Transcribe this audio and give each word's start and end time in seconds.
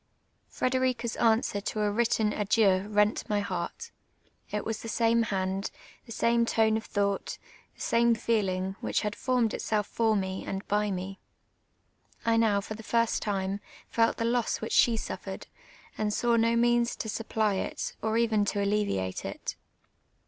Frederica's 0.47 1.15
answer 1.17 1.61
to 1.61 1.79
a 1.81 1.91
A\Titten 1.93 2.33
adieu 2.35 2.87
rent 2.89 3.23
n 3.29 3.35
y 3.37 3.39
heart. 3.39 3.91
It 4.49 4.65
was 4.65 4.81
the 4.81 4.89
same 4.89 5.21
hand, 5.21 5.69
the 6.07 6.11
same 6.11 6.43
tone 6.47 6.75
of 6.75 6.85
thought, 6.85 7.37
the 7.75 7.81
same 7.81 8.15
feel 8.15 8.49
ing, 8.49 8.77
which 8.81 9.01
had 9.01 9.15
formed 9.15 9.53
itself 9.53 10.01
I'or 10.01 10.15
me 10.15 10.43
and 10.43 10.67
by 10.67 10.89
me. 10.89 11.19
I 12.25 12.35
now, 12.35 12.61
for 12.61 12.73
the 12.73 12.81
first 12.81 13.21
time, 13.21 13.59
felt 13.89 14.17
the 14.17 14.25
loss 14.25 14.59
which 14.59 14.73
she 14.73 14.97
suffered, 14.97 15.45
and 15.99 16.11
saw 16.11 16.35
no 16.35 16.55
means 16.55 16.95
to 16.95 17.07
supply 17.07 17.53
it, 17.57 17.93
or 18.01 18.17
even 18.17 18.43
to 18.45 18.63
alleviate 18.63 19.23
it. 19.23 19.55